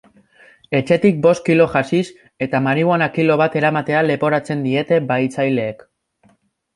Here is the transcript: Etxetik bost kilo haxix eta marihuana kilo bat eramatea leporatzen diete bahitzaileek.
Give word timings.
Etxetik 0.77 1.17
bost 1.25 1.41
kilo 1.49 1.67
haxix 1.81 2.07
eta 2.45 2.61
marihuana 2.67 3.07
kilo 3.17 3.35
bat 3.41 3.57
eramatea 3.61 4.01
leporatzen 4.07 4.65
diete 4.69 4.99
bahitzaileek. 5.13 5.85